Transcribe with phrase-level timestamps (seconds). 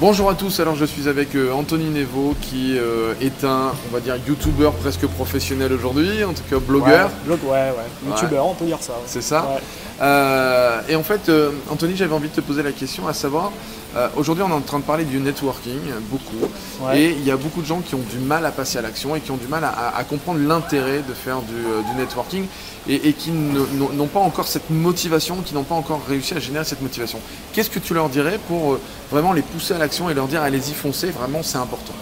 [0.00, 3.94] Bonjour à tous, alors je suis avec euh, Anthony Nevo qui euh, est un, on
[3.94, 7.06] va dire, youtubeur presque professionnel aujourd'hui, en tout cas blogueur.
[7.06, 8.10] Ouais, blog, ouais, ouais.
[8.10, 8.92] Youtubeur, on peut dire ça.
[8.94, 8.98] ouais.
[9.06, 9.56] C'est ça.
[10.00, 13.52] Euh, Et en fait, euh, Anthony, j'avais envie de te poser la question, à savoir,
[13.96, 15.78] euh, aujourd'hui on est en train de parler du networking,
[16.10, 16.34] beaucoup,
[16.82, 17.00] Ouais.
[17.00, 19.14] et il y a beaucoup de gens qui ont du mal à passer à l'action
[19.16, 21.98] et qui ont du mal à, à- à comprendre l'intérêt de faire du, euh, du
[22.00, 22.46] networking
[22.88, 26.64] et, et qui n'ont pas encore cette motivation, qui n'ont pas encore réussi à générer
[26.64, 27.18] cette motivation.
[27.52, 28.80] Qu'est-ce que tu leur dirais pour euh,
[29.12, 31.94] vraiment les pousser à l'action et leur dire allez-y foncez, vraiment c'est important?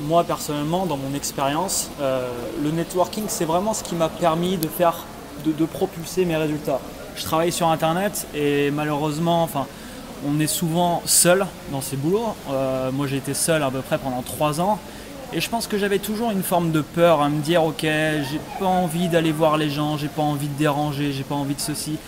[0.00, 2.28] Moi personnellement, dans mon expérience, euh,
[2.62, 5.04] le networking, c'est vraiment ce qui m'a permis de faire,
[5.44, 6.80] de, de propulser mes résultats.
[7.16, 9.66] Je travaille sur Internet et malheureusement, enfin,
[10.26, 12.34] on est souvent seul dans ces boulots.
[12.50, 14.78] Euh, moi, j'ai été seul à peu près pendant trois ans.
[15.32, 18.40] Et je pense que j'avais toujours une forme de peur à me dire, ok, j'ai
[18.58, 21.60] pas envie d'aller voir les gens, j'ai pas envie de déranger, j'ai pas envie de
[21.60, 21.98] ceci.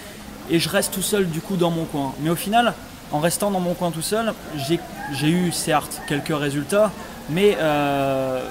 [0.48, 2.14] Et je reste tout seul du coup dans mon coin.
[2.22, 2.74] Mais au final,
[3.12, 6.90] en restant dans mon coin tout seul, j'ai eu certes quelques résultats,
[7.28, 8.42] mais, euh,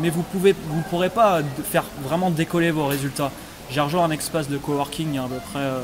[0.00, 3.30] mais vous ne vous pourrez pas faire vraiment décoller vos résultats.
[3.70, 5.80] J'ai rejoint un espace de coworking il y a à peu près euh,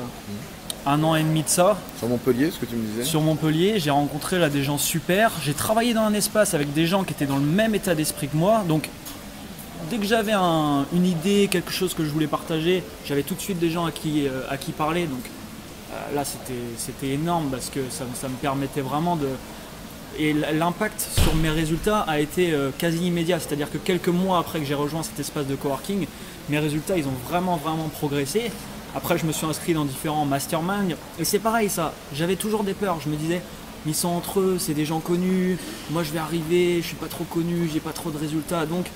[0.87, 3.79] un an et demi de ça, Sur Montpellier, ce que tu me disais sur Montpellier.
[3.79, 5.31] J'ai rencontré là des gens super.
[5.43, 8.29] J'ai travaillé dans un espace avec des gens qui étaient dans le même état d'esprit
[8.29, 8.65] que moi.
[8.69, 8.89] Donc
[9.91, 13.41] dès que j'avais un- une idée, quelque chose que je voulais partager, j'avais tout de
[13.41, 15.07] suite des gens à qui, euh, à qui parler.
[15.07, 15.21] Donc
[16.15, 19.29] là, c'était énorme parce que ça, ça me permettait vraiment de.
[20.17, 23.41] Et l'impact sur mes résultats a été euh, quasi immédiat.
[23.41, 26.07] C'est-à-dire que quelques mois après que j'ai rejoint cet espace de coworking,
[26.49, 28.53] mes résultats, ils ont vraiment, vraiment progressé.
[28.95, 30.95] Après, je me suis inscrit dans différents masterminds.
[31.19, 31.93] Et c'est pareil, ça.
[32.15, 33.01] J'avais toujours des peurs.
[33.01, 33.43] Je me disais,
[33.87, 35.59] ils sont entre eux, c'est des gens connus.
[35.91, 38.67] Moi, je vais arriver, je suis pas trop connu, j'ai pas trop de résultats.
[38.67, 38.87] Donc,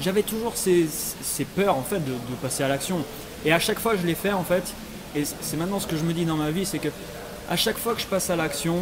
[0.00, 0.86] j'avais toujours ces,
[1.20, 2.98] ces peurs, en fait, de, de passer à l'action.
[3.44, 4.72] Et à chaque fois, je l'ai fait, en fait.
[5.16, 6.88] Et c'est maintenant ce que je me dis dans ma vie, c'est que
[7.48, 8.76] à chaque fois que je passe à l'action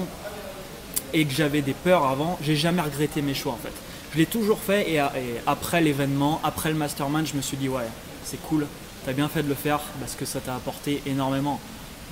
[1.14, 3.72] et que j'avais des peurs avant, j'ai jamais regretté mes choix, en fait.
[4.12, 7.56] Je l'ai toujours fait et, à- et après l'événement, après le mastermind, je me suis
[7.56, 7.84] dit, ouais,
[8.24, 8.66] c'est cool,
[9.06, 11.60] t'as bien fait de le faire parce que ça t'a apporté énormément.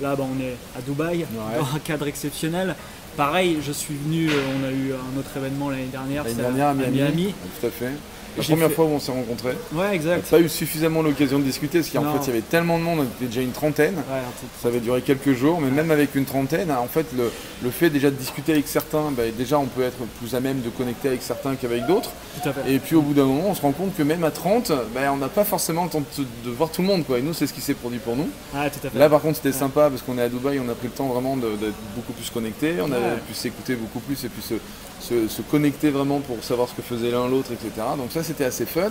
[0.01, 1.59] Là, bah, on est à Dubaï, Ouais.
[1.59, 2.75] dans un cadre exceptionnel.
[3.15, 6.67] Pareil, je suis venu, euh, on a eu un autre événement l'année dernière, L'année dernière
[6.67, 6.97] à Miami.
[6.97, 7.33] Miami.
[7.59, 7.93] Tout à fait.
[8.37, 9.49] La première fait- fois où on s'est rencontrés.
[9.49, 10.29] Ouais, On n'a exact.
[10.29, 12.99] pas eu suffisamment l'occasion de discuter parce qu'en fait il y avait tellement de monde,
[12.99, 13.95] on était déjà une trentaine.
[13.95, 14.21] Ouais,
[14.61, 17.31] Ça avait duré quelques jours, mais même avec une trentaine, en fait, le,
[17.63, 20.61] le fait déjà de discuter avec certains, bah, déjà on peut être plus à même
[20.61, 22.11] de connecter avec certains qu'avec d'autres.
[22.41, 22.71] tout à fait.
[22.73, 25.01] Et puis au bout d'un moment, on se rend compte que même à 30, bah,
[25.11, 27.05] on n'a pas forcément le temps de, de voir tout le monde.
[27.05, 27.19] Quoi.
[27.19, 28.29] Et nous, c'est ce qui s'est produit pour nous.
[28.51, 28.97] Tout à fait.
[28.97, 31.07] Là, par contre, c'était sympa parce qu'on est à Dubaï, on a pris le temps
[31.07, 32.75] vraiment d'être beaucoup plus connectés.
[32.81, 32.97] On Ouais.
[33.27, 34.55] pu s'écouter beaucoup plus et puis se,
[34.99, 37.69] se- se connecter vraiment pour savoir ce que faisait l'un l'autre, etc.
[37.97, 38.89] Donc ça, c'était assez fun.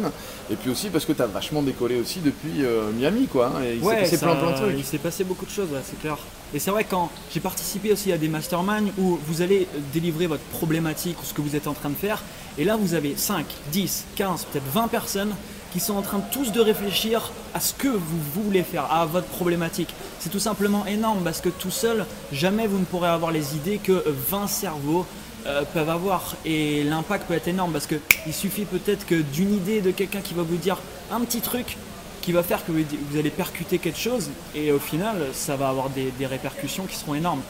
[0.51, 3.53] Et puis aussi parce que tu as vachement décollé aussi depuis euh, Miami, quoi.
[3.57, 3.63] hein.
[3.65, 4.75] Et il s'est Ouais, passé ça- plein plein de trucs.
[4.79, 6.17] Il s'est passé beaucoup de choses, ouais, c'est clair.
[6.55, 10.45] Et c'est vrai quand j'ai participé aussi à des masterminds où vous allez délivrer votre
[10.45, 12.23] problématique ou ce que vous êtes en train de faire,
[12.57, 15.35] et là vous avez 5, 10, 15, peut-être 20 personnes
[15.73, 19.27] qui sont en train tous de réfléchir à ce que vous voulez faire, à votre
[19.27, 19.93] problématique.
[20.21, 23.79] C'est tout simplement énorme parce que tout seul, jamais vous ne pourrez avoir les idées
[23.79, 25.05] que 20 cerveaux
[25.47, 27.97] euh, peuvent avoir et l'impact peut être énorme parce que
[28.27, 30.79] il suffit peut-être que d'une idée de quelqu'un qui va vous dire
[31.11, 31.77] un petit truc
[32.21, 35.89] qui va faire que vous, allez percuter quelque chose et au final ça va avoir
[35.91, 37.43] des, répercussions qui seront énormes.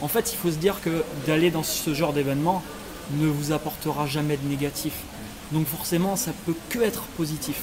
[0.00, 2.62] En fait il faut se dire que d'aller dans ce genre d'événement
[3.12, 4.92] ne vous apportera jamais de négatif.
[5.50, 7.62] Donc forcément ça peut que être positif.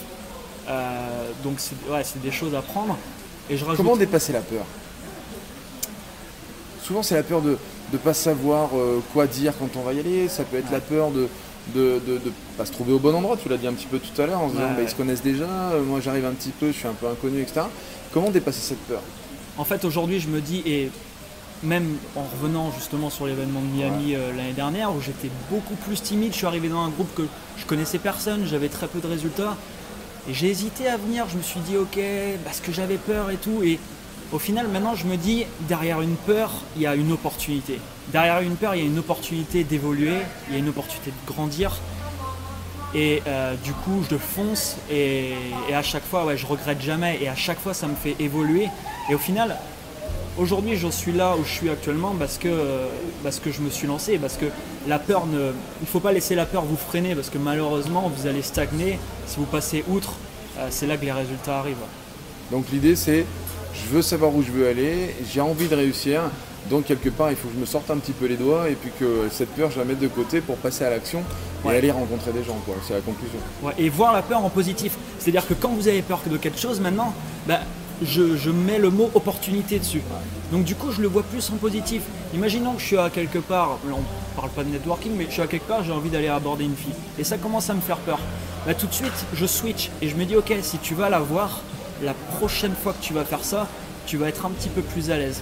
[0.68, 2.98] Euh, donc c'est des choses à prendre.
[3.50, 3.78] Et je rajoute...
[3.78, 4.66] Comment dépasser la peur?
[6.86, 7.58] Souvent, c'est la peur de
[7.94, 10.28] ne pas savoir euh, quoi dire quand on va y aller.
[10.28, 11.28] Ça peut être la peur de
[11.74, 13.38] de, de, de pas se trouver au bon endroit.
[13.42, 14.90] Tu l'as dit un petit peu tout à l'heure en se disant Ouais, bah, ils
[14.90, 15.46] se connaissent déjà.
[15.46, 17.62] euh, moi, j'arrive un petit peu, je suis un peu inconnu, etc.
[18.14, 19.02] Comment dépasser cette peur?
[19.58, 20.92] En fait, aujourd'hui, je me dis, et
[21.64, 26.00] même en revenant justement sur l'événement de Miami euh, l'année dernière, où j'étais beaucoup plus
[26.02, 27.24] timide, je suis arrivé dans un groupe que
[27.58, 29.56] je connaissais personne, j'avais très peu de résultats,
[30.30, 31.98] et j'ai hésité à venir, je me suis dit, ok,
[32.44, 33.80] parce que j'avais peur et tout, et
[34.32, 37.80] au final, maintenant, je me dis, derrière une peur, il y a une opportunité.
[38.12, 40.18] Derrière une peur, il y a une opportunité d'évoluer,
[40.48, 41.78] il y a une opportunité de grandir.
[42.94, 45.34] Et euh, du coup, je fonce et,
[45.74, 47.20] à chaque fois, ouais, je regrette jamais.
[47.22, 48.68] Et à chaque fois, ça me fait évoluer.
[49.10, 49.58] Et au final,
[50.38, 52.88] aujourd'hui, j'en suis là où je suis actuellement parce que,
[53.22, 54.18] parce que je me suis lancé.
[54.18, 54.46] Parce que
[54.88, 58.12] la peur, ne, il ne faut pas laisser la peur vous freiner parce que malheureusement,
[58.16, 58.98] vous allez stagner.
[59.28, 60.14] Si vous passez outre,
[60.58, 61.76] euh, c'est là que les résultats arrivent.
[62.52, 63.26] Donc l'idée c'est
[63.86, 66.22] je veux savoir où je veux aller, j'ai envie de réussir.
[66.70, 68.74] Donc quelque part, il faut que je me sorte un petit peu les doigts et
[68.74, 71.20] puis que cette peur, je la mette de côté pour passer à l'action
[71.64, 71.78] et Ouais.
[71.78, 72.58] aller rencontrer des gens.
[72.88, 73.38] C'est la conclusion.
[73.62, 74.94] Ouais, et voir la peur en positif.
[75.20, 77.14] C'est-à-dire que quand vous avez peur de quelque chose maintenant,
[77.48, 77.60] bah,
[78.04, 80.02] je, je mets le mot opportunité dessus.
[80.52, 82.02] Donc du coup, je le vois plus en positif.
[82.34, 85.34] Imaginons que je suis à quelque part, là, on parle pas de networking, mais je
[85.34, 86.94] suis à quelque part, j'ai envie d'aller aborder une fille.
[87.20, 88.20] Et ça commence à me faire peur.
[88.66, 91.20] Bah, tout de suite, je switch et je me dis, ok, si tu vas la
[91.20, 91.62] voir,
[92.04, 93.68] la prochaine fois que tu vas faire ça,
[94.06, 95.42] tu vas être un petit peu plus à l'aise.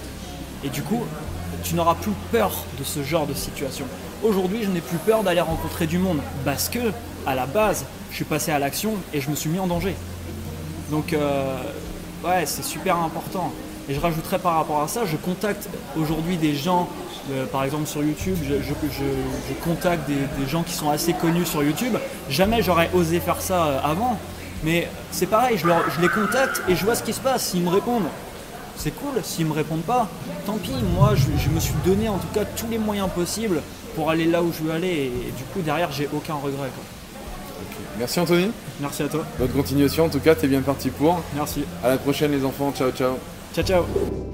[0.64, 1.02] Et du coup,
[1.62, 3.84] tu n'auras plus peur de ce genre de situation.
[4.22, 6.78] Aujourd'hui, je n'ai plus peur d'aller rencontrer du monde parce que,
[7.26, 9.94] à la base, je suis passé à l'action et je me suis mis en danger.
[10.90, 11.56] Donc, euh,
[12.24, 13.52] ouais, c'est super important.
[13.88, 15.68] Et je rajouterais par rapport à ça, je contacte
[15.98, 16.88] aujourd'hui des gens,
[17.32, 21.62] euh, par exemple sur YouTube, je, contacte des, des gens qui sont assez connus sur
[21.62, 21.96] YouTube.
[22.30, 24.18] Jamais j'aurais osé faire ça euh, avant,
[24.64, 27.44] mais c'est pareil, je, leur- je les contacte et je vois ce qui se passe.
[27.50, 28.08] S'ils me répondent,
[28.76, 29.14] c'est cool.
[29.22, 30.08] S'ils me répondent pas,
[30.46, 30.72] tant pis.
[30.96, 33.60] Moi, je, je me suis donné en tout cas tous les moyens possibles
[33.94, 34.88] pour aller là où je veux aller.
[34.88, 36.70] Et, et du coup, derrière, j'ai aucun regret.
[36.74, 36.84] quoi.
[37.98, 38.50] Merci Anthony.
[38.80, 39.24] Merci à toi.
[39.38, 40.06] Bonne continuation.
[40.06, 41.20] En tout cas, tu es bien parti pour.
[41.36, 41.64] Merci.
[41.82, 42.72] À la prochaine les enfants.
[42.76, 43.18] Ciao, ciao.
[43.54, 44.33] Ciao, ciao.